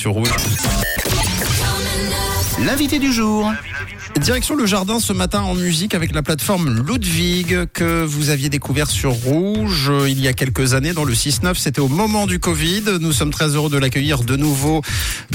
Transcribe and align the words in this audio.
sur 0.00 0.12
Rouge. 0.12 0.30
L'invité 2.64 3.00
du 3.00 3.12
jour. 3.12 3.52
Direction 4.20 4.54
le 4.54 4.64
jardin 4.64 5.00
ce 5.00 5.12
matin 5.12 5.40
en 5.40 5.56
musique 5.56 5.92
avec 5.92 6.14
la 6.14 6.22
plateforme 6.22 6.86
Ludwig 6.86 7.64
que 7.72 8.04
vous 8.04 8.30
aviez 8.30 8.48
découvert 8.48 8.88
sur 8.88 9.10
Rouge 9.10 9.88
euh, 9.90 10.08
il 10.08 10.20
y 10.20 10.28
a 10.28 10.32
quelques 10.34 10.74
années 10.74 10.92
dans 10.92 11.02
le 11.02 11.14
6-9. 11.14 11.56
C'était 11.56 11.80
au 11.80 11.88
moment 11.88 12.28
du 12.28 12.38
Covid. 12.38 12.84
Nous 13.00 13.12
sommes 13.12 13.32
très 13.32 13.56
heureux 13.56 13.70
de 13.70 13.76
l'accueillir 13.76 14.22
de 14.22 14.36
nouveau 14.36 14.82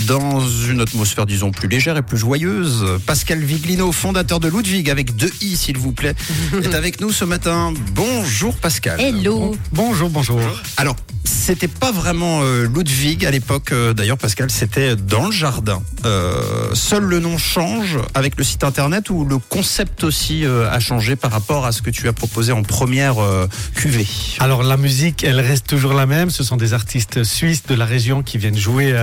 dans 0.08 0.40
une 0.48 0.80
atmosphère, 0.80 1.26
disons, 1.26 1.52
plus 1.52 1.68
légère 1.68 1.98
et 1.98 2.02
plus 2.02 2.18
joyeuse. 2.18 2.86
Pascal 3.06 3.40
Viglino, 3.40 3.92
fondateur 3.92 4.40
de 4.40 4.48
Ludwig 4.48 4.90
avec 4.90 5.18
deux 5.18 5.32
i 5.42 5.58
s'il 5.58 5.78
vous 5.78 5.92
plaît, 5.92 6.16
est 6.64 6.74
avec 6.74 7.02
nous 7.02 7.12
ce 7.12 7.26
matin. 7.26 7.74
Bonjour 7.94 8.56
Pascal. 8.56 9.02
Hello. 9.02 9.58
Bonjour, 9.74 10.10
bonjour. 10.10 10.40
Alors, 10.78 10.96
c'était 11.44 11.68
pas 11.68 11.92
vraiment 11.92 12.40
euh, 12.42 12.70
Ludwig 12.74 13.26
à 13.26 13.32
l'époque, 13.32 13.74
euh, 13.74 13.94
d'ailleurs, 13.94 14.18
Pascal, 14.18 14.50
c'était 14.50 14.96
dans 14.96 15.26
le 15.26 15.34
jardin. 15.34 15.84
Euh, 16.06 16.74
seul 16.74 17.04
le 17.04 17.20
nom 17.20 17.38
change 17.38 18.00
avec 18.14 18.38
le 18.38 18.46
site 18.46 18.64
internet 18.64 19.10
ou 19.10 19.26
le 19.26 19.38
concept 19.40 20.06
aussi 20.06 20.46
a 20.46 20.80
changé 20.80 21.18
par 21.18 21.32
rapport 21.32 21.66
à 21.66 21.74
ce 21.74 21.82
que 21.82 21.90
tu 21.90 22.08
as 22.08 22.14
proposé 22.14 22.54
en 22.54 22.64
première 22.64 23.16
cuvée? 23.76 24.08
Alors 24.40 24.64
la 24.64 24.78
musique, 24.78 25.24
elle 25.24 25.40
reste 25.40 25.68
toujours 25.68 25.94
la 25.94 26.06
même. 26.06 26.30
Ce 26.30 26.44
sont 26.44 26.56
des 26.56 26.74
artistes 26.74 27.24
suisses 27.24 27.64
de 27.68 27.76
la 27.76 27.86
région 27.86 28.24
qui 28.24 28.38
viennent 28.38 28.58
jouer 28.58 28.96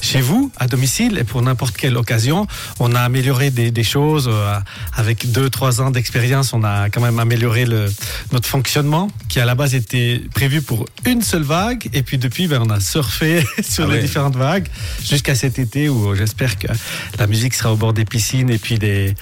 chez 0.00 0.20
vous, 0.20 0.50
à 0.58 0.66
domicile, 0.66 1.18
et 1.18 1.24
pour 1.24 1.42
n'importe 1.42 1.76
quelle 1.76 1.96
occasion. 1.96 2.46
On 2.78 2.94
a 2.94 3.00
amélioré 3.00 3.50
des, 3.50 3.70
des 3.70 3.84
choses. 3.84 4.30
avec 4.96 5.30
deux, 5.30 5.50
trois 5.50 5.80
ans 5.80 5.90
d'expérience, 5.90 6.52
on 6.52 6.64
a 6.64 6.88
quand 6.90 7.00
même 7.00 7.18
amélioré 7.18 7.64
le, 7.64 7.86
notre 8.32 8.48
fonctionnement, 8.48 9.08
qui 9.28 9.40
à 9.40 9.44
la 9.44 9.54
base 9.54 9.74
était 9.74 10.22
prévu 10.34 10.62
pour 10.62 10.86
une 11.06 11.22
seule 11.22 11.42
vague. 11.42 11.88
Et 11.92 12.02
puis 12.02 12.18
depuis, 12.18 12.46
ben, 12.46 12.62
on 12.64 12.70
a 12.70 12.80
surfé 12.80 13.44
sur 13.62 13.84
Ah 13.84 13.88
les 13.88 13.94
ouais. 13.94 14.00
différentes 14.02 14.36
vagues 14.36 14.68
jusqu'à 15.04 15.34
cet 15.34 15.58
été 15.58 15.88
où 15.88 16.14
j'espère 16.14 16.58
que 16.58 16.68
la 17.18 17.26
musique 17.26 17.54
sera 17.54 17.72
au 17.72 17.76
bord 17.76 17.92
des 17.92 18.04
piscines 18.04 18.50
et 18.50 18.58
puis 18.58 18.78
des, 18.78 19.14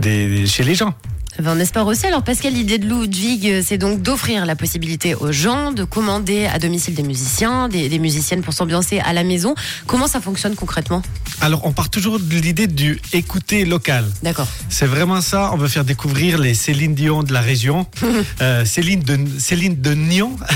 des, 0.00 0.46
chez 0.46 0.62
les 0.64 0.74
gens. 0.74 0.94
Ben, 1.40 1.54
on 1.56 1.60
espère 1.60 1.86
aussi. 1.86 2.06
Alors, 2.06 2.22
Pascal, 2.22 2.52
l'idée 2.52 2.78
de 2.78 2.86
Ludwig, 2.86 3.46
euh, 3.46 3.62
c'est 3.64 3.78
donc 3.78 4.02
d'offrir 4.02 4.44
la 4.46 4.56
possibilité 4.56 5.14
aux 5.14 5.32
gens 5.32 5.72
de 5.72 5.84
commander 5.84 6.46
à 6.46 6.58
domicile 6.58 6.94
des 6.94 7.02
musiciens, 7.02 7.68
des, 7.68 7.88
des 7.88 7.98
musiciennes 7.98 8.42
pour 8.42 8.52
s'ambiancer 8.52 8.98
à 9.00 9.12
la 9.12 9.24
maison. 9.24 9.54
Comment 9.86 10.06
ça 10.06 10.20
fonctionne 10.20 10.54
concrètement? 10.54 11.02
Alors, 11.40 11.64
on 11.66 11.72
part 11.72 11.88
toujours 11.90 12.18
de 12.18 12.36
l'idée 12.36 12.66
du 12.66 13.00
écouter 13.12 13.64
local. 13.64 14.04
D'accord. 14.22 14.46
C'est 14.68 14.86
vraiment 14.86 15.20
ça. 15.20 15.50
On 15.52 15.56
veut 15.56 15.68
faire 15.68 15.84
découvrir 15.84 16.38
les 16.38 16.54
Céline 16.54 16.94
Dion 16.94 17.22
de 17.22 17.32
la 17.32 17.40
région. 17.40 17.86
Euh, 18.42 18.64
Céline 18.64 19.00
de 19.00 19.18
Céline 19.38 19.80
de 19.80 19.92
Nyon. 19.94 20.36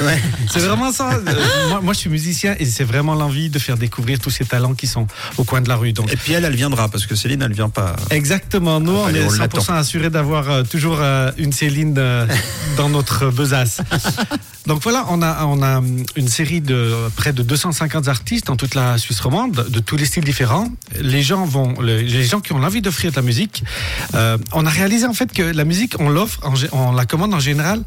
Ouais. 0.00 0.20
C'est 0.52 0.58
vraiment 0.60 0.92
ça. 0.92 1.12
Euh, 1.14 1.44
moi, 1.68 1.80
moi, 1.80 1.92
je 1.94 2.00
suis 2.00 2.10
musicien 2.10 2.56
et 2.58 2.64
c'est 2.64 2.82
vraiment 2.84 3.14
l'envie 3.14 3.48
de 3.48 3.58
faire 3.60 3.76
découvrir 3.76 4.18
tous 4.18 4.30
ces 4.30 4.44
talents 4.44 4.74
qui 4.74 4.86
sont 4.88 5.06
au 5.38 5.44
coin 5.44 5.60
de 5.60 5.68
la 5.68 5.76
rue. 5.76 5.92
Donc, 5.92 6.12
Et 6.12 6.16
puis 6.16 6.32
elle, 6.32 6.44
elle 6.44 6.56
viendra 6.56 6.88
parce 6.88 7.06
que 7.06 7.14
Céline, 7.14 7.42
elle 7.42 7.52
vient 7.52 7.68
pas. 7.68 7.94
exactement. 8.10 8.80
Nous, 8.80 8.92
on 8.92 9.08
est 9.08 9.24
on 9.24 9.28
100% 9.30 9.38
l'attend. 9.38 9.74
assuré 9.74 10.10
d'avoir 10.10 10.23
euh, 10.32 10.62
toujours 10.64 10.98
euh, 11.00 11.30
une 11.38 11.52
Céline 11.52 11.94
euh, 11.98 12.26
dans 12.76 12.88
notre 12.88 13.30
besace. 13.30 13.80
Donc 14.66 14.82
voilà, 14.82 15.04
on 15.10 15.20
a, 15.22 15.44
on 15.44 15.62
a 15.62 15.78
hum, 15.78 16.04
une 16.16 16.28
série 16.28 16.60
de 16.60 16.94
près 17.16 17.32
de 17.32 17.42
250 17.42 18.08
artistes 18.08 18.46
dans 18.46 18.56
toute 18.56 18.74
la 18.74 18.96
Suisse 18.98 19.20
romande, 19.20 19.66
de 19.68 19.80
tous 19.80 19.96
les 19.96 20.06
styles 20.06 20.24
différents. 20.24 20.68
Les 21.00 21.22
gens 21.22 21.44
vont, 21.44 21.74
le- 21.80 22.00
les 22.00 22.24
gens 22.24 22.40
qui 22.40 22.52
ont 22.52 22.58
l'envie 22.58 22.80
d'offrir 22.82 23.10
de 23.10 23.16
la 23.16 23.22
musique, 23.22 23.62
euh, 24.14 24.38
on 24.52 24.64
a 24.66 24.70
réalisé 24.70 25.06
en 25.06 25.12
fait 25.14 25.32
que 25.32 25.42
la 25.42 25.64
musique, 25.64 25.96
on 26.00 26.08
l'offre, 26.08 26.40
on 26.72 26.92
la 26.92 27.04
commande 27.06 27.34
en 27.34 27.40
général, 27.40 27.82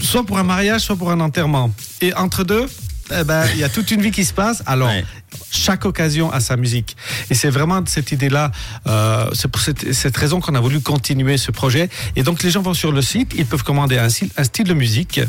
soit 0.00 0.24
pour 0.24 0.38
un 0.38 0.44
mariage, 0.44 0.82
soit 0.82 0.96
pour 0.96 1.10
un 1.10 1.20
enterrement. 1.20 1.70
Et 2.00 2.14
entre 2.14 2.44
deux, 2.44 2.66
eh 3.10 3.24
ben, 3.24 3.44
il 3.54 3.60
y 3.60 3.64
a 3.64 3.68
toute 3.68 3.90
une 3.90 4.00
vie 4.00 4.10
qui 4.12 4.24
se 4.24 4.32
passe. 4.32 4.62
Alors, 4.66 4.88
Ouais. 4.88 5.04
Chaque 5.50 5.84
occasion 5.84 6.30
a 6.32 6.40
sa 6.40 6.56
musique. 6.56 6.96
Et 7.30 7.34
c'est 7.34 7.50
vraiment 7.50 7.82
cette 7.86 8.12
idée-là, 8.12 8.50
euh, 8.86 9.30
c'est 9.32 9.48
pour 9.48 9.60
cette, 9.60 10.16
raison 10.16 10.40
qu'on 10.40 10.54
a 10.54 10.60
voulu 10.60 10.80
continuer 10.80 11.36
ce 11.36 11.50
projet. 11.50 11.88
Et 12.16 12.22
donc 12.22 12.42
les 12.42 12.50
gens 12.50 12.62
vont 12.62 12.74
sur 12.74 12.92
le 12.92 13.02
site, 13.02 13.32
ils 13.36 13.46
peuvent 13.46 13.64
commander 13.64 13.98
un 13.98 14.08
style, 14.08 14.30
de 14.62 14.74
musique 14.74 15.20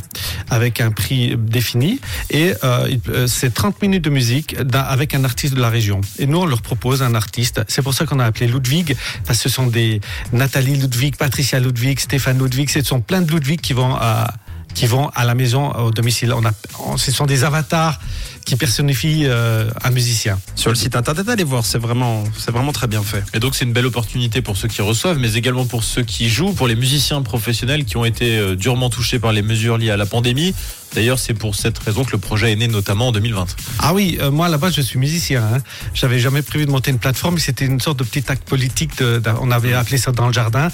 avec 0.49 0.79
un 0.79 0.91
prix 0.91 1.35
défini. 1.37 1.99
Et 2.29 2.53
euh, 2.63 2.95
euh, 3.09 3.27
c'est 3.27 3.53
30 3.53 3.81
minutes 3.81 4.03
de 4.03 4.09
musique 4.09 4.55
avec 4.73 5.15
un 5.15 5.23
artiste 5.23 5.55
de 5.55 5.61
la 5.61 5.69
région. 5.69 6.01
Et 6.19 6.27
nous, 6.27 6.39
on 6.39 6.45
leur 6.45 6.61
propose 6.61 7.01
un 7.01 7.15
artiste. 7.15 7.61
C'est 7.67 7.81
pour 7.81 7.93
ça 7.93 8.05
qu'on 8.05 8.19
a 8.19 8.25
appelé 8.25 8.47
Ludwig, 8.47 8.95
parce 9.25 9.41
que 9.41 9.49
ce 9.49 9.55
sont 9.55 9.67
des 9.67 10.01
Nathalie 10.31 10.75
Ludwig, 10.75 11.15
Patricia 11.15 11.59
Ludwig, 11.59 11.99
Stéphane 11.99 12.37
Ludwig. 12.37 12.69
Ce 12.69 12.81
sont 12.83 13.01
plein 13.01 13.21
de 13.21 13.31
Ludwig 13.31 13.61
qui 13.61 13.73
vont 13.73 13.95
à 13.95 14.33
qui 14.73 14.87
vont 14.87 15.09
à 15.09 15.23
la 15.23 15.35
maison, 15.35 15.71
au 15.71 15.91
domicile. 15.91 16.33
On 16.33 16.45
a, 16.45 16.51
ce 16.97 17.11
sont 17.11 17.25
des 17.25 17.43
avatars 17.43 17.99
qui 18.45 18.55
personnifient 18.55 19.25
euh, 19.25 19.69
un 19.83 19.91
musicien. 19.91 20.39
Sur 20.55 20.69
le 20.69 20.75
site 20.75 20.95
internet, 20.95 21.27
allez 21.29 21.43
voir, 21.43 21.65
c'est 21.65 21.77
vraiment, 21.77 22.23
c'est 22.37 22.51
vraiment 22.51 22.71
très 22.73 22.87
bien 22.87 23.01
fait. 23.03 23.23
Et 23.33 23.39
donc 23.39 23.55
c'est 23.55 23.65
une 23.65 23.73
belle 23.73 23.85
opportunité 23.85 24.41
pour 24.41 24.57
ceux 24.57 24.67
qui 24.67 24.81
reçoivent, 24.81 25.17
mais 25.17 25.33
également 25.35 25.65
pour 25.65 25.83
ceux 25.83 26.03
qui 26.03 26.29
jouent, 26.29 26.53
pour 26.53 26.67
les 26.67 26.75
musiciens 26.75 27.21
professionnels 27.21 27.85
qui 27.85 27.97
ont 27.97 28.05
été 28.05 28.37
euh, 28.37 28.55
durement 28.55 28.89
touchés 28.89 29.19
par 29.19 29.31
les 29.31 29.41
mesures 29.41 29.77
liées 29.77 29.91
à 29.91 29.97
la 29.97 30.05
pandémie. 30.05 30.53
D'ailleurs, 30.93 31.17
c'est 31.17 31.33
pour 31.33 31.55
cette 31.55 31.79
raison 31.79 32.03
que 32.03 32.11
le 32.11 32.19
projet 32.19 32.51
est 32.51 32.55
né 32.55 32.67
notamment 32.67 33.07
en 33.07 33.11
2020. 33.11 33.47
Ah 33.79 33.95
oui, 33.95 34.19
euh, 34.21 34.29
moi 34.29 34.47
là-bas 34.47 34.69
je 34.69 34.81
suis 34.81 34.99
musicien. 34.99 35.43
Hein. 35.43 35.57
J'avais 35.95 36.19
jamais 36.19 36.43
prévu 36.43 36.67
de 36.67 36.71
monter 36.71 36.91
une 36.91 36.99
plateforme. 36.99 37.39
C'était 37.39 37.65
une 37.65 37.79
sorte 37.79 37.97
de 37.97 38.03
petit 38.03 38.23
acte 38.31 38.47
politique. 38.47 38.95
de- 38.99 39.17
de- 39.17 39.31
on 39.41 39.49
avait 39.49 39.73
appelé 39.73 39.97
ça 39.97 40.11
dans 40.11 40.27
le 40.27 40.33
jardin 40.33 40.67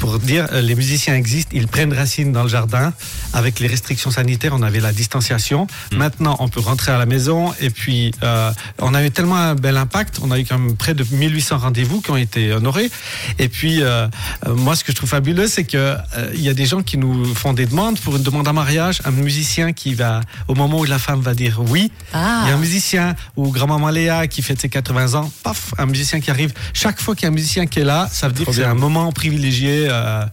pour 0.00 0.18
dire 0.18 0.48
euh, 0.52 0.60
les 0.60 0.74
musiciens 0.74 1.14
existent, 1.14 1.50
ils 1.54 1.68
prennent 1.68 1.92
racine 1.92 2.32
dans 2.32 2.42
le 2.42 2.48
jardin. 2.48 2.92
Avec 3.32 3.60
les 3.60 3.68
restrictions 3.68 4.10
sanitaires, 4.10 4.54
on 4.54 4.62
avait 4.62 4.80
la 4.80 4.92
distanciation. 4.92 5.68
Maintenant, 5.92 6.36
on 6.40 6.48
peut 6.48 6.58
rentrer 6.60 6.90
à 6.90 6.98
la 6.98 7.06
maison 7.10 7.52
et 7.60 7.70
puis 7.70 8.12
euh, 8.22 8.50
on 8.78 8.94
a 8.94 9.04
eu 9.04 9.10
tellement 9.10 9.36
un 9.36 9.54
bel 9.54 9.76
impact. 9.76 10.20
On 10.22 10.30
a 10.30 10.38
eu 10.38 10.44
quand 10.44 10.58
même 10.58 10.76
près 10.76 10.94
de 10.94 11.04
1800 11.10 11.58
rendez-vous 11.58 12.00
qui 12.00 12.10
ont 12.10 12.16
été 12.16 12.52
honorés. 12.52 12.90
Et 13.38 13.48
puis 13.48 13.82
euh, 13.82 14.06
euh, 14.46 14.54
moi, 14.54 14.76
ce 14.76 14.84
que 14.84 14.92
je 14.92 14.96
trouve 14.96 15.10
fabuleux, 15.10 15.46
c'est 15.48 15.64
que 15.64 15.76
euh, 15.76 15.96
il 16.34 16.42
y 16.42 16.48
a 16.48 16.54
des 16.54 16.66
gens 16.66 16.82
qui 16.82 16.96
nous 16.96 17.34
font 17.34 17.52
des 17.52 17.66
demandes 17.66 17.98
pour 18.00 18.16
une 18.16 18.22
demande 18.22 18.48
en 18.48 18.52
mariage. 18.52 19.00
Un 19.04 19.10
musicien 19.10 19.72
qui 19.72 19.94
va, 19.94 20.20
au 20.48 20.54
moment 20.54 20.78
où 20.80 20.84
la 20.84 20.98
femme 20.98 21.20
va 21.20 21.34
dire 21.34 21.60
oui, 21.68 21.90
Ah. 22.12 22.42
il 22.44 22.48
y 22.48 22.52
a 22.52 22.54
un 22.54 22.58
musicien 22.58 23.14
ou 23.36 23.50
grand-maman 23.50 23.90
Léa 23.90 24.26
qui 24.28 24.42
fête 24.42 24.60
ses 24.60 24.68
80 24.68 25.14
ans, 25.14 25.30
paf, 25.42 25.74
un 25.78 25.86
musicien 25.86 26.20
qui 26.20 26.30
arrive. 26.30 26.52
Chaque 26.72 27.00
fois 27.00 27.14
qu'il 27.14 27.24
y 27.24 27.26
a 27.26 27.30
un 27.30 27.34
musicien 27.34 27.66
qui 27.66 27.80
est 27.80 27.84
là, 27.84 28.08
ça 28.10 28.28
veut 28.28 28.34
dire 28.34 28.46
que 28.46 28.52
c'est 28.52 28.64
un 28.64 28.74
moment 28.74 29.10
privilégié 29.12 29.86
euh, 29.90 30.24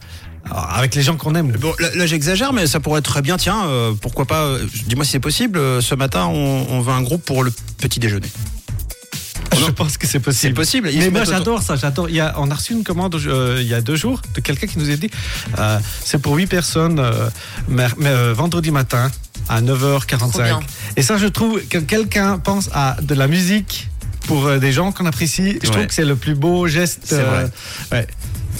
avec 0.50 0.94
les 0.94 1.02
gens 1.02 1.16
qu'on 1.16 1.34
aime. 1.34 1.52
Bon, 1.52 1.74
là, 1.78 1.88
là, 1.94 2.06
j'exagère, 2.06 2.52
mais 2.52 2.66
ça 2.66 2.80
pourrait 2.80 3.00
être 3.00 3.10
très 3.10 3.22
bien. 3.22 3.36
Tiens, 3.36 3.66
euh, 3.66 3.92
pourquoi 4.00 4.24
pas 4.24 4.42
euh, 4.44 4.64
Dis-moi 4.86 5.04
si 5.04 5.12
c'est 5.12 5.20
possible. 5.20 5.58
euh, 5.58 5.80
ce 5.80 5.94
matin, 5.94 6.26
on, 6.26 6.66
on 6.70 6.80
veut 6.80 6.92
un 6.92 7.02
groupe 7.02 7.24
pour 7.24 7.42
le 7.44 7.52
petit 7.78 8.00
déjeuner. 8.00 8.28
Je 9.58 9.70
pense 9.72 9.96
que 9.98 10.06
c'est 10.06 10.12
C'est 10.12 10.20
possible. 10.20 10.54
possible. 10.54 10.90
Ils 10.92 10.98
Mais 11.00 11.10
moi 11.10 11.20
mettent 11.20 11.28
autour- 11.30 11.38
j'adore 11.38 11.62
ça, 11.62 11.76
j'adore. 11.76 12.08
Il 12.08 12.14
y 12.16 12.20
a, 12.20 12.34
on 12.38 12.50
a 12.50 12.54
reçu 12.54 12.72
une 12.74 12.84
commande 12.84 13.14
euh, 13.14 13.58
il 13.60 13.66
y 13.66 13.74
a 13.74 13.80
deux 13.80 13.96
jours 13.96 14.20
de 14.34 14.40
quelqu'un 14.40 14.66
qui 14.66 14.78
nous 14.78 14.90
a 14.90 14.96
dit 14.96 15.10
euh, 15.58 15.78
c'est 16.04 16.18
pour 16.20 16.34
huit 16.36 16.46
personnes 16.46 16.98
euh, 17.00 17.28
mer- 17.68 17.94
mais, 17.98 18.08
euh, 18.10 18.32
vendredi 18.34 18.70
matin 18.70 19.10
à 19.48 19.60
Trop 19.60 19.74
9h45. 19.76 20.44
bien. 20.44 20.60
Et 20.96 21.02
ça 21.02 21.16
je 21.18 21.26
trouve 21.26 21.60
que 21.66 21.78
quelqu'un 21.78 22.38
pense 22.38 22.68
à 22.72 22.96
de 23.02 23.14
la 23.14 23.26
musique 23.26 23.88
pour 24.26 24.46
euh, 24.46 24.58
des 24.58 24.72
gens 24.72 24.92
qu'on 24.92 25.06
apprécie. 25.06 25.58
Je 25.62 25.68
Ouais. 25.68 25.74
trouve 25.74 25.86
que 25.86 25.94
c'est 25.94 26.04
le 26.04 26.16
plus 26.16 26.34
beau 26.34 26.66
geste. 26.68 27.00
C'est 27.04 27.22
vrai. 27.22 27.50
ouais. 27.92 28.06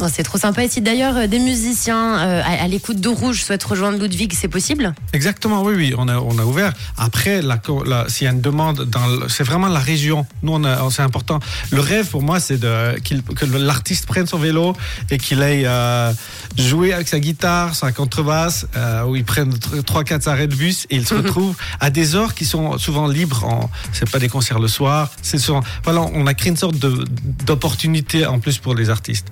Oh, 0.01 0.07
c'est 0.13 0.23
trop 0.23 0.39
sympa. 0.39 0.63
Et 0.63 0.69
si 0.69 0.81
d'ailleurs 0.81 1.17
euh, 1.17 1.27
des 1.27 1.41
musiciens 1.41 2.19
euh, 2.21 2.41
à, 2.45 2.63
à 2.63 2.69
l'écoute 2.69 3.01
de 3.01 3.09
Rouge 3.09 3.43
souhaitent 3.43 3.65
rejoindre 3.65 3.99
Ludwig, 3.99 4.33
c'est 4.33 4.47
possible? 4.47 4.95
Exactement, 5.13 5.63
oui, 5.63 5.75
oui, 5.77 5.95
on 5.99 6.07
a, 6.07 6.19
on 6.19 6.39
a 6.39 6.45
ouvert. 6.45 6.73
Après, 6.97 7.43
la, 7.43 7.61
la- 7.85 8.09
s'il 8.09 8.27
y 8.27 8.29
a 8.29 8.33
une 8.33 8.41
demande, 8.41 8.85
dans 8.85 9.07
le- 9.09 9.29
c'est 9.29 9.43
vraiment 9.43 9.67
la 9.67 9.81
région. 9.81 10.25
Nous, 10.45 10.53
on 10.53 10.63
a- 10.63 10.89
c'est 10.91 11.03
important. 11.03 11.41
Le 11.73 11.81
rêve 11.81 12.07
pour 12.07 12.23
moi, 12.23 12.39
c'est 12.39 12.59
de, 12.59 12.97
qu'il- 13.01 13.23
que 13.23 13.45
l'artiste 13.47 14.07
prenne 14.07 14.29
son 14.29 14.39
vélo 14.39 14.73
et 15.11 15.19
qu'il 15.19 15.43
aille 15.43 15.67
euh, 15.67 16.13
jouer 16.57 16.93
avec 16.93 17.09
sa 17.09 17.19
guitare, 17.19 17.75
sa 17.75 17.91
contrebasse, 17.91 18.67
euh, 18.77 19.03
où 19.05 19.17
il 19.17 19.25
prenne 19.25 19.51
tr- 19.55 19.83
trois, 19.83 20.05
quatre 20.05 20.29
arrêts 20.29 20.47
de 20.47 20.55
bus 20.55 20.87
et 20.91 20.97
il 20.97 21.07
se 21.09 21.15
retrouve 21.23 21.57
à 21.81 21.91
des 21.91 22.15
heures 22.15 22.35
qui 22.35 22.45
sont 22.45 22.79
souvent 22.79 23.09
libres. 23.09 23.45
En, 23.45 23.69
c'est 23.93 24.09
pas 24.09 24.21
des 24.21 24.29
concerts 24.29 24.61
le 24.61 24.69
soir. 24.69 25.11
C'est 25.23 25.39
souvent, 25.39 25.63
voilà, 25.83 26.03
on 26.15 26.27
a 26.29 26.35
créé 26.35 26.51
une 26.51 26.57
sorte 26.57 26.79
de, 26.79 27.05
d'opportunité 27.45 28.27
en 28.27 28.39
plus 28.39 28.59
pour 28.59 28.77
les 28.77 28.91
artistes. 28.91 29.27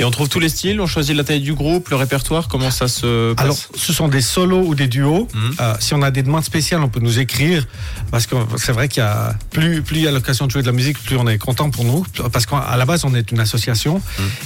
Et 0.00 0.04
on 0.04 0.10
trouve 0.12 0.28
tous 0.28 0.38
les 0.38 0.48
styles, 0.48 0.80
on 0.80 0.86
choisit 0.86 1.16
la 1.16 1.24
taille 1.24 1.40
du 1.40 1.54
groupe, 1.54 1.88
le 1.88 1.96
répertoire, 1.96 2.46
comment 2.48 2.70
ça 2.70 2.86
se 2.86 3.34
passe 3.34 3.44
Alors, 3.44 3.56
ce 3.74 3.92
sont 3.92 4.06
des 4.08 4.20
solos 4.20 4.62
ou 4.64 4.74
des 4.76 4.86
duos. 4.86 5.26
Mhm. 5.34 5.54
Euh, 5.60 5.74
si 5.80 5.92
on 5.94 6.02
a 6.02 6.10
des 6.12 6.22
demandes 6.22 6.44
spéciales, 6.44 6.82
on 6.82 6.88
peut 6.88 7.00
nous 7.00 7.18
écrire. 7.18 7.66
Parce 8.12 8.26
que 8.26 8.36
c'est 8.56 8.70
vrai 8.72 8.88
qu'il 8.88 9.02
y 9.02 9.06
a 9.06 9.34
plus, 9.50 9.82
plus 9.82 9.96
il 9.96 10.02
y 10.02 10.08
a 10.08 10.12
l'occasion 10.12 10.46
de 10.46 10.52
jouer 10.52 10.62
de 10.62 10.66
la 10.66 10.72
musique, 10.72 11.02
plus 11.02 11.16
on 11.16 11.26
est 11.26 11.38
content 11.38 11.70
pour 11.70 11.84
nous. 11.84 12.06
Parce 12.32 12.46
qu'à 12.46 12.76
la 12.76 12.84
base, 12.86 13.04
on 13.04 13.14
est 13.14 13.32
une 13.32 13.40
association. 13.40 14.00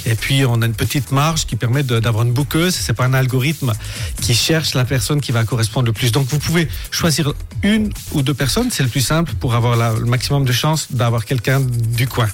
Et 0.05 0.15
puis, 0.15 0.43
on 0.45 0.61
a 0.61 0.65
une 0.65 0.73
petite 0.73 1.11
marge 1.11 1.45
qui 1.45 1.55
permet 1.55 1.83
d'avoir 1.83 2.23
une 2.25 2.33
bouqueuse. 2.33 2.73
C'est 2.73 2.93
pas 2.93 3.05
un 3.05 3.13
algorithme 3.13 3.73
qui 4.21 4.33
cherche 4.33 4.73
la 4.73 4.85
personne 4.85 5.21
qui 5.21 5.31
va 5.31 5.43
correspondre 5.43 5.85
le 5.85 5.93
plus. 5.93 6.11
Donc, 6.11 6.27
vous 6.29 6.39
pouvez 6.39 6.67
choisir 6.89 7.31
une 7.61 7.91
ou 8.13 8.21
deux 8.23 8.33
personnes. 8.33 8.69
C'est 8.71 8.83
le 8.83 8.89
plus 8.89 9.01
simple 9.01 9.33
pour 9.39 9.53
avoir 9.53 9.75
la- 9.75 9.93
le 9.93 10.05
maximum 10.05 10.45
de 10.45 10.51
chances 10.51 10.87
d'avoir 10.91 11.25
quelqu'un 11.25 11.61
du 11.61 12.07
coin. 12.07 12.27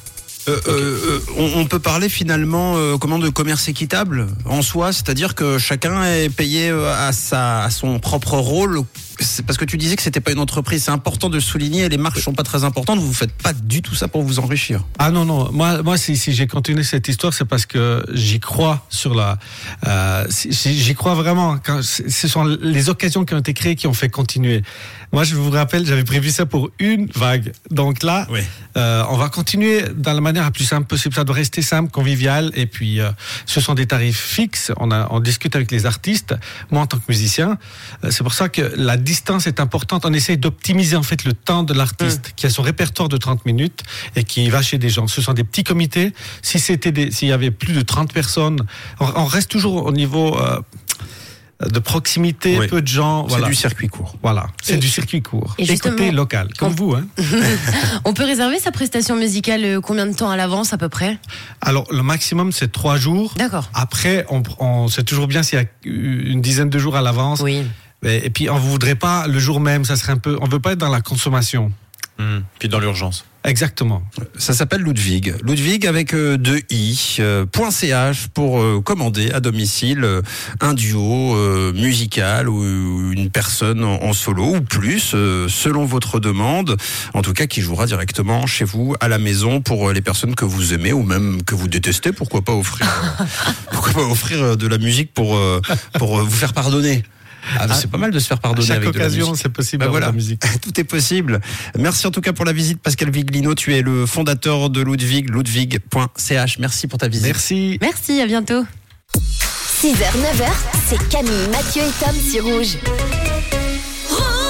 Euh, 0.48 0.60
euh, 0.68 0.68
euh, 0.68 1.20
on, 1.38 1.60
on 1.62 1.66
peut 1.66 1.80
parler 1.80 2.08
finalement 2.08 2.76
euh, 2.78 2.98
comment 2.98 3.20
de 3.20 3.30
commerce 3.30 3.68
équitable 3.68 4.28
en 4.46 4.62
soi, 4.62 4.94
c'est-à-dire 4.94 5.36
que 5.36 5.58
chacun 5.58 6.04
est 6.06 6.30
payé 6.30 6.70
à, 6.70 7.12
sa, 7.12 7.64
à 7.64 7.70
son 7.70 8.00
propre 8.00 8.38
rôle? 8.38 8.82
Parce 9.46 9.58
que 9.58 9.66
tu 9.66 9.76
disais 9.76 9.98
que 9.98 10.02
c'était 10.02 10.22
pas 10.22 10.32
une 10.32 10.40
entreprise. 10.40 10.86
C'est 10.86 10.92
important 10.92 11.28
de 11.28 11.36
le 11.36 11.42
souligner. 11.42 11.90
Les 11.90 11.98
marques 11.98 12.20
sont 12.20 12.32
pas 12.32 12.44
très 12.44 12.64
importantes. 12.64 13.00
Vous 13.00 13.14
faites 13.14 13.34
pas 13.34 13.52
du 13.52 13.82
tout 13.82 13.94
ça 13.94 14.08
pour 14.08 14.24
vous 14.24 14.40
enrichir. 14.40 14.86
Ah 14.98 15.12
non, 15.12 15.26
non. 15.26 15.52
Moi, 15.52 15.84
moi 15.84 15.98
si, 15.98 16.16
si 16.16 16.32
j'ai 16.32 16.48
continué 16.48 16.84
cette 16.84 17.10
histoire, 17.10 17.34
c'est 17.34 17.44
parce 17.44 17.66
que 17.66 18.06
j'y 18.14 18.40
crois 18.40 18.86
sur 18.90 19.14
la. 19.14 19.38
J'y 20.40 20.96
crois 20.96 21.16
vraiment. 21.16 21.58
Quand, 21.58 21.82
ce 21.84 22.28
sont 22.30 22.46
les 22.46 22.90
occasions 22.90 23.26
qui 23.26 23.34
ont 23.34 23.40
été 23.40 23.54
créées 23.54 23.76
qui 23.76 23.88
ont 23.88 23.94
fait 23.94 24.10
continuer. 24.10 24.64
Moi, 25.12 25.24
je 25.24 25.34
vous 25.36 25.50
rappelle, 25.50 25.86
j'avais 25.88 26.04
prévu 26.04 26.30
ça 26.30 26.46
pour 26.46 26.70
une 26.78 27.08
vague. 27.16 27.52
Donc 27.72 28.04
là, 28.04 28.28
Oui. 28.30 28.42
euh, 28.78 29.04
on 29.10 29.18
va 29.18 29.30
continuer 29.30 29.84
dans 29.96 30.14
la 30.14 30.22
manière 30.22 30.44
la 30.44 30.52
plus 30.52 30.66
simple 30.66 30.86
possible. 30.86 31.16
Ça 31.16 31.24
doit 31.24 31.36
rester 31.36 31.64
simple, 31.64 31.90
convivial. 31.92 32.52
Et 32.54 32.68
puis, 32.68 33.00
euh, 33.00 33.10
ce 33.48 33.60
sont 33.60 33.74
des 33.74 33.88
tarifs 33.88 34.20
fixes. 34.22 34.72
On, 34.78 34.92
a, 34.92 35.08
on 35.10 35.20
discute 35.20 35.56
avec 35.56 35.72
les 35.72 35.88
artistes. 35.88 36.36
Moi, 36.70 36.82
en 36.84 36.86
tant 36.86 36.98
que 36.98 37.04
musicien, 37.10 37.58
euh, 38.04 38.12
c'est 38.12 38.24
pour 38.24 38.34
ça 38.34 38.50
que 38.50 38.62
la 38.78 38.98
distance 38.98 39.48
est 39.48 39.60
importante. 39.60 40.06
On 40.06 40.14
essaye 40.14 40.38
d'optimiser 40.38 40.96
en 40.96 41.04
fait 41.04 41.24
le 41.26 41.34
temps 41.34 41.64
de 41.64 41.74
l'artiste 41.74 42.34
qui 42.36 42.46
a 42.46 42.50
son 42.52 42.62
répertoire 42.62 43.10
de 43.10 43.18
30 43.18 43.46
minutes 43.48 43.82
et 44.16 44.24
qui 44.24 44.48
va 44.50 44.62
chez 44.62 44.78
des 44.78 44.90
gens. 44.90 45.08
Ce 45.08 45.22
sont 45.24 45.34
des 45.34 45.44
petits 45.44 45.64
comités. 45.64 46.14
Si 46.44 46.60
c'était 46.60 47.10
s'il 47.12 47.30
y 47.30 47.32
avait 47.32 47.52
plus 47.52 47.74
de 47.74 47.82
30 47.82 48.14
personnes, 48.14 48.60
on, 49.00 49.06
on 49.16 49.26
reste 49.26 49.50
toujours 49.50 49.86
au 49.86 49.92
niveau 49.92 50.38
euh, 50.40 50.60
de 51.62 51.80
proximité, 51.80 52.58
Oui. 52.58 52.68
peu 52.68 52.82
de 52.82 52.88
gens. 52.88 53.24
C'est 53.28 53.32
Voilà. 53.32 53.48
du 53.48 53.56
circuit 53.56 53.88
court. 53.90 54.16
Voilà, 54.22 54.48
c'est 54.64 54.78
du 54.78 54.88
circuit 54.90 55.22
court. 55.22 55.56
et 55.58 55.64
Et, 55.64 55.66
justement- 55.66 55.96
côté 55.96 56.12
local, 56.12 56.48
comme 56.58 56.72
on- 56.72 56.76
vous. 56.76 56.94
Hein. 56.96 57.06
On 58.06 58.14
peut 58.14 58.24
réserver 58.24 58.60
sa 58.60 58.72
prestation 58.72 59.16
musicale 59.18 59.64
euh, 59.66 59.82
combien 59.82 60.06
de 60.06 60.14
temps 60.14 60.30
à 60.30 60.38
l'avance 60.38 60.72
à 60.72 60.78
peu 60.78 60.88
près? 60.90 61.18
Alors, 61.62 61.86
le 61.92 62.02
maximum, 62.02 62.52
c'est 62.54 62.72
trois 62.72 62.98
jours. 62.98 63.34
D'accord. 63.38 63.70
Après, 63.74 64.26
on, 64.30 64.42
on, 64.60 64.88
c'est 64.88 65.04
toujours 65.04 65.28
bien 65.28 65.44
s'il 65.44 65.60
y 65.60 65.62
a 65.62 65.66
une 65.84 66.42
dizaine 66.42 66.70
de 66.70 66.80
jours 66.80 66.96
à 66.96 67.02
l'avance. 67.02 67.42
Oui. 67.42 67.64
Et, 68.06 68.26
et 68.26 68.30
puis, 68.30 68.50
on 68.50 68.56
ne 68.56 68.60
voudrait 68.62 68.96
pas 68.96 69.28
le 69.28 69.40
jour 69.40 69.60
même, 69.60 69.84
ça 69.84 69.98
serait 69.98 70.14
un 70.14 70.18
peu. 70.18 70.38
On 70.42 70.48
veut 70.48 70.60
pas 70.62 70.72
être 70.72 70.78
dans 70.80 70.88
la 70.90 71.02
consommation. 71.02 71.72
Hmm. 72.19 72.39
Puis 72.60 72.68
dans 72.68 72.80
l'urgence. 72.80 73.24
Exactement. 73.45 74.04
Ça 74.38 74.54
s'appelle 74.54 74.81
Ludwig. 74.81 75.33
Ludwig 75.42 75.88
avec 75.88 76.13
euh, 76.13 76.38
deux 76.38 76.60
i. 76.69 77.16
euh, 77.19 77.45
.ch 77.71 78.27
pour 78.33 78.60
euh, 78.60 78.81
commander 78.83 79.31
à 79.31 79.39
domicile 79.39 80.04
euh, 80.04 80.21
un 80.60 80.74
duo 80.74 81.36
euh, 81.38 81.71
musical 81.71 82.50
ou 82.50 83.12
une 83.13 83.30
personne 83.30 83.86
en, 83.86 84.04
en 84.04 84.12
solo 84.12 84.57
ou 84.57 84.62
plus, 84.62 85.13
euh, 85.16 85.48
selon 85.48 85.86
votre 85.86 86.19
demande. 86.19 86.75
En 87.13 87.21
tout 87.21 87.31
cas, 87.31 87.48
qui 87.48 87.62
jouera 87.62 87.86
directement 87.86 88.45
chez 88.45 88.66
vous 88.66 88.95
à 89.00 89.07
la 89.07 89.18
maison 89.18 89.62
pour 89.62 89.94
les 89.94 90.01
personnes 90.01 90.36
que 90.36 90.44
vous 90.44 90.74
aimez 90.74 90.92
ou 90.92 91.04
même 91.04 91.42
que 91.44 91.56
vous 91.56 91.69
détestez. 91.69 92.12
Pourquoi 92.12 92.42
pas 92.42 92.54
offrir, 92.54 92.86
pourquoi 93.71 93.94
pas 93.94 94.01
offrir 94.10 94.57
de 94.57 94.68
la 94.68 94.77
musique 94.77 95.13
pour 95.13 95.39
pour 95.94 96.18
vous 96.19 96.36
faire 96.36 96.51
pardonner. 96.51 97.04
Ah, 97.60 97.68
c'est 97.74 97.90
pas 97.90 97.98
mal 97.98 98.12
de 98.12 98.20
se 98.20 98.28
faire 98.28 98.38
À 98.38 98.42
pardonner 98.42 98.68
chaque 98.68 98.78
avec 98.78 98.94
de 98.94 99.00
la 99.00 99.06
occasion, 99.06 99.34
c'est 99.36 99.50
possible 99.50 99.84
Bah 99.84 99.90
voilà. 99.90 100.08
la 100.08 100.12
musique. 100.12 100.42
Tout 100.62 100.80
est 100.80 100.84
possible. 100.84 101.40
Merci 101.78 102.08
en 102.08 102.12
tout 102.12 102.22
cas 102.22 102.34
pour 102.34 102.46
la 102.46 102.54
visite, 102.54 102.82
Pascal 102.82 103.10
Viglino. 103.12 103.56
Tu 103.56 103.74
es 103.76 103.82
le 103.82 104.06
fondateur 104.06 104.70
de 104.70 104.82
Ludwig, 104.82 105.30
ludwig.ch. 105.30 106.60
Merci 106.60 106.88
pour 106.88 107.00
ta 107.00 107.08
visite. 107.08 107.26
Merci. 107.26 107.78
Merci, 107.82 108.22
à 108.22 108.26
bientôt. 108.28 108.64
6h, 109.82 109.94
9h, 109.96 110.46
c'est 110.88 111.10
Camille, 111.10 111.48
Mathieu 111.52 111.82
et 111.84 112.06
Tom 112.06 112.16
sur 112.16 112.44
Rouge. 112.44 112.78